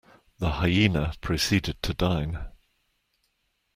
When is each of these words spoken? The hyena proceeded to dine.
The 0.39 0.53
hyena 0.53 1.13
proceeded 1.21 1.79
to 1.83 1.93
dine. 1.93 2.43